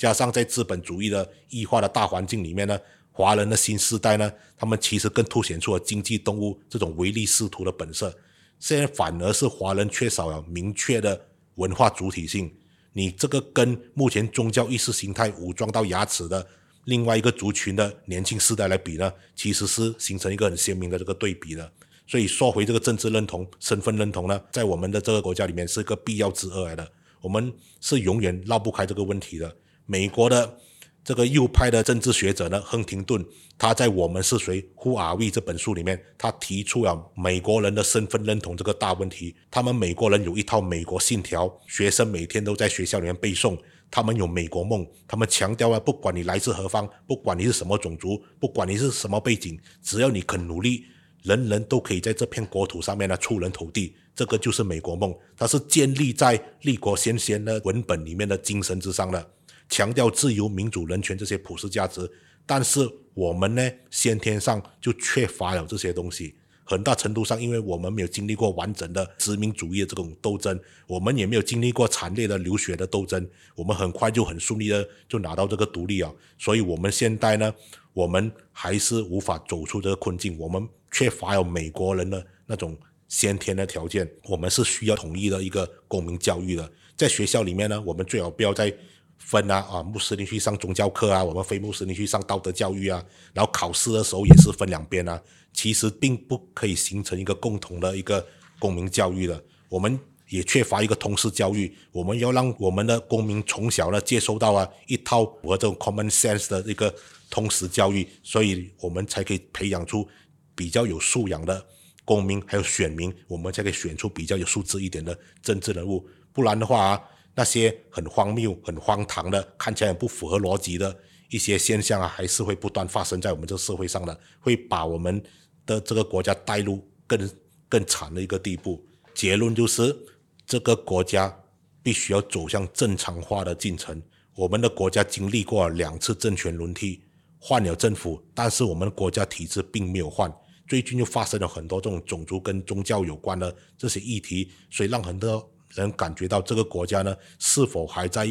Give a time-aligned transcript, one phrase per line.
[0.00, 2.80] 加上在资本主义的异化的大环境里面呢，
[3.12, 8.10] 华人的新时代呢，他们其实更凸显出了经济动物这种唯利是图的本色。
[8.58, 11.26] 现在反而是华人缺少了明确的
[11.56, 12.50] 文化主体性。
[12.94, 16.48] 你这个跟目前宗教意识形态武装到牙齿的
[16.86, 21.70] 另外一个族群的年轻世代来比呢，其实是形成一个很鲜明的这个对比的。
[22.06, 26.90] 所以说回这个政治认同、身份认同呢，在我们的这个国家里面是一个必要之恶来的，
[27.20, 29.54] 我们是永远绕不开这个问题的。
[29.90, 30.56] 美国的。
[31.02, 33.24] 这个右派的政治学者呢，亨廷顿，
[33.58, 39.34] 他在《我们是谁？Who Are We》这本书里面，他提出了美国人的身份认同这个大问题。
[39.50, 43.58] 他们美国人有一套美国信条，学生每天都在学校里面背诵。
[43.90, 50.84] 他们有美国梦，他们强调啊，不管你来自何方，不管你是什么种族，不管你是什么背景，只要你肯努力，
[51.22, 53.96] 人人都可以在这片国土上面呢出人头地。
[54.14, 59.30] 这个就是美国梦，它是建立在立国先贤的文本里面的精神之上的。
[59.70, 62.10] 强调自由、民主、人权这些普世价值，
[62.44, 66.34] 但是我们呢，先天上就缺乏了这些东西。
[66.64, 76.12] 很大程度上，因为我们没有经历过完整的殖民主义的这种斗争，我们也没有经历过惨烈的流血的斗争，我们很快就很顺利的就拿到这个独立啊。
[76.38, 77.52] 所以，我们现在呢，
[77.92, 80.38] 我们还是无法走出这个困境。
[80.38, 86.72] 我们缺乏有美国人的那种先天的条件，我们是需要统一的一个公民教育的。
[86.96, 88.72] 在学校里面呢，我们最好不要在。
[89.20, 98.26] 分啊啊，穆斯林去上宗教课啊，我们非穆斯林去上道德教育啊，然后考试的时候也是分两边啊，其实并不可以形成一个共同的一个
[98.58, 99.96] 公民教育的，我们
[100.30, 106.92] 也缺乏一个通识教育，我们要让我们的公民从小呢接受到啊一套符合这种 common sense 的一个
[107.28, 110.08] 通识教育，所以我们才可以培养出
[110.56, 111.64] 比较有素养的
[112.04, 117.00] 公民还有选民，我们才可以选出比较有素质一点的政治人物，不然的话啊。
[117.34, 120.94] 那些很荒谬、很荒唐的，看起来很不符合逻辑的
[121.30, 125.22] 一些现象啊，还是会不断发生在我们这个社会上的，会把我们
[125.64, 127.30] 的这个国家带入更
[127.68, 128.84] 更惨的一个地步。
[129.14, 129.96] 结论就是，
[130.44, 131.34] 这个国家
[131.82, 134.02] 必须要走向正常化的进程。
[134.34, 137.02] 我们的国家经历过两次政权轮替，
[137.38, 140.32] 换了政府，但是我们国家体制并没有换。
[140.66, 145.50] 最近又发生了很多这种种族跟宗教有关的这些议题，所以让很多。
[145.74, 148.28] 人感觉到这个国家呢，是否还在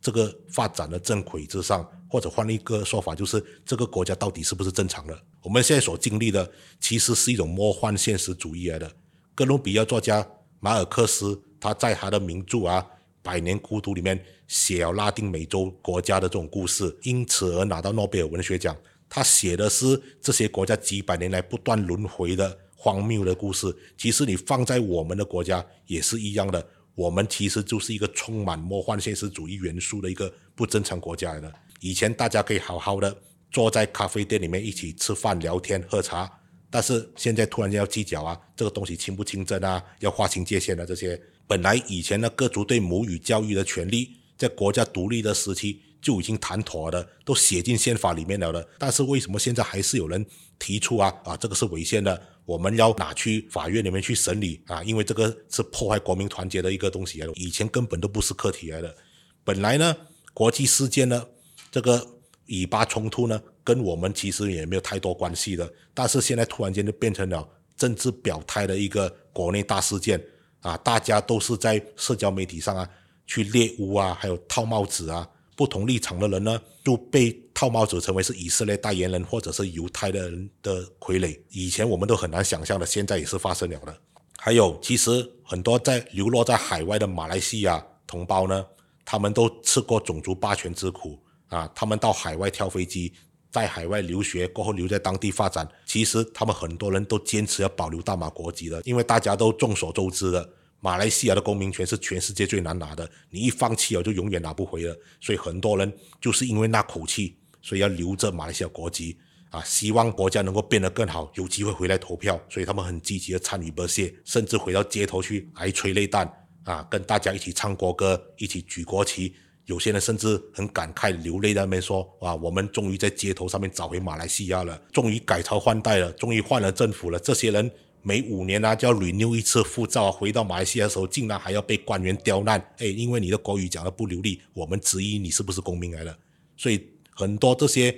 [0.00, 1.88] 这个发展的正轨之上？
[2.06, 5.18] 或者换一个说法，就是这个国家到底是不是正常的？
[5.42, 8.88] 我们现在所经历的，其实是一种魔幻现实主义来的。
[9.34, 10.24] 哥伦比亚作家
[10.60, 12.80] 马尔克斯，他在他的名著啊
[13.20, 18.76] 《百年孤独》里面写了拉丁美洲国家的这种故事，因此而拿到诺贝尔文学奖。
[19.08, 22.58] 他写的是这些国家几百年来不断轮回的。
[22.76, 26.64] 荒谬的故事，其实你放在我们的国家也是一样的。
[26.94, 31.52] 我们其实就是一个充满魔幻现实主义元素的一个不正常国家来的。
[31.80, 33.16] 以前大家可以好好的
[33.50, 36.30] 坐在咖啡店里面一起吃饭、聊天、喝茶，
[36.70, 41.20] 但是现在突然间要计较啊，这个东西清不清真啊，要划清界限啊这些。
[41.46, 45.80] 本来以前的各族对母语教育的权利，在国家独立的时期。
[46.04, 48.68] 就已经谈妥了，都写进宪法里面了的。
[48.78, 50.22] 但是为什么现在还是有人
[50.58, 54.82] 提出啊啊，这个是违宪的，我们要拿去法院里面去审理啊？
[54.84, 58.94] 因为这个是破坏国民团结的一个东西以前根本都不是课题来的。
[59.42, 59.96] 本来呢，
[60.32, 61.26] 国际事件呢，
[61.70, 62.06] 这个
[62.46, 65.72] 以巴冲突呢，跟我们其实也没有太多关系的。
[65.94, 70.22] 但是现在突然间就变成了政治表态的一个国内大事件
[70.60, 70.76] 啊！
[70.78, 72.88] 大家都是在社交媒体上啊，
[73.26, 75.28] 去猎污啊，还有套帽子啊。
[75.56, 81.40] 不同立场的人呢，就被套帽子成为是以色列代言人或者是犹太的人的傀儡。
[81.50, 83.96] 以前我们都很难想象的，现在也是发生了的。
[84.36, 88.66] 还有，其实很多在流落在海外的马来西亚同胞呢，
[89.04, 91.70] 他们都吃过种族霸权之苦啊。
[91.74, 93.12] 他们到海外跳飞机，
[93.50, 100.46] 在海外留学过后留在当地发展，其实他们很多人都坚持要保留大马国籍的，因为大家都众所周知的。
[100.80, 104.94] 马来西亚的公民权是全世界最难拿的，你一放弃了就永远拿不回了。
[105.18, 105.90] 所以很多人
[106.20, 109.16] 就是因为那口气，所以要留着马来西亚国籍
[109.48, 112.38] 啊，希望国家能够变得更好，有机会回来投票。
[112.50, 116.30] 所以他们很积极的参与不懈，甚至回到街头去挨催泪弹
[116.64, 119.34] 啊，跟大家一起唱国歌，一起举国旗。
[119.64, 127.18] 有些人甚至很感慨流泪在那边说：哇，我们终于在街头上面找回马来西亚了，终于改朝换代了，终于换了政府了。
[127.18, 127.70] 这些人。
[128.06, 132.60] 每五年啊，就要 renew 一次护照，回到马来西亚的时候，竟然还要被官员刁难。
[132.76, 136.14] 哎，因为你的国语讲的不流利，我们质疑你是不是公民来了。
[136.54, 137.96] 所以很多这些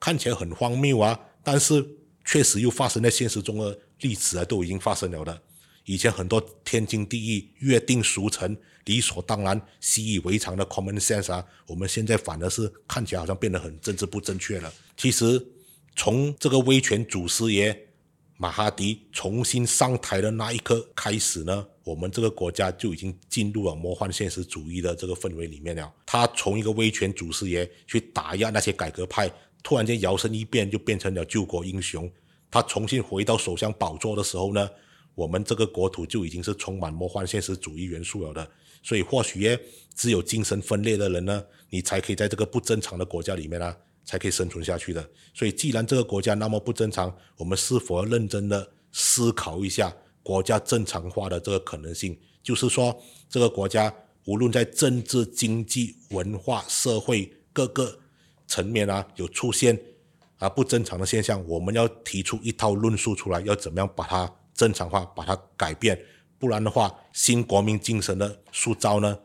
[0.00, 1.86] 看起来很荒谬啊，但是
[2.24, 5.42] 确实又发生在现实中的例子啊，都已经发生了的。
[5.84, 8.56] 以前很多天经地义、约定俗成、
[8.86, 14.72] 理所当然、习以为常的 common sense 啊，我们现在反而是看起来好像变得很政治不正确了。
[14.96, 15.46] 其实
[15.94, 17.88] 从这个威权祖师爷
[18.38, 25.92] 马哈迪重新上台的那一刻开始呢，我们这个国家就已经进入了魔幻现实主义的这个氛围里面了。
[26.04, 29.30] 他从一个威权祖师爷去打压那些改革派，
[29.62, 32.10] 突然间摇身一变就变成了救国英雄。
[32.50, 34.68] 他重新回到首相宝座的时候呢？
[35.14, 38.50] 我们这个国土就已经是充满魔幻现实主义元素了的，
[38.82, 39.56] 所以或许
[39.94, 45.08] 只有精神分裂的人呢，你才可以在这个不正常的国家里面呢，才可以生存下去的。
[45.32, 49.94] 所以，既然这个国家那么不正常，我们是否要认真的思考一下
[50.24, 52.18] 国家正常化的这个可能性？
[52.42, 53.94] 就是说，这个国家
[54.24, 57.96] 无论在政治、经济、文化、社会各个
[58.48, 59.80] 层面啊，有出现
[60.38, 64.34] 啊不正常的现象，我们要提出一套论述出来，要怎么样把它。
[64.56, 66.00] 正常化，把它改变，
[66.38, 69.18] 不然的话，新国民精神的塑造呢，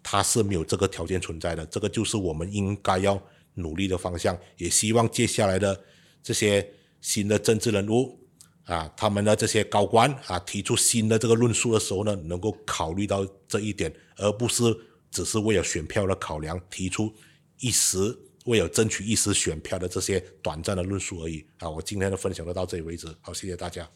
[0.00, 1.66] 它是没有这个条件存在的。
[1.66, 3.20] 这个就是我们应该要
[3.54, 4.38] 努力的方向。
[4.58, 5.82] 也希望接下来的
[6.22, 8.16] 这些新的政治人物
[8.66, 14.64] 啊，他们的这些高官啊，提出新的这个论述的时候呢，能够考虑到这一点，而不是
[15.10, 17.12] 只是为了选票的考量，提出
[17.60, 17.96] 一时
[18.44, 21.46] 为了争取一时选票的这些短暂的论述而已。
[21.58, 23.06] 啊，我今天的分享就到这里为止。
[23.20, 23.88] 好，谢谢大家。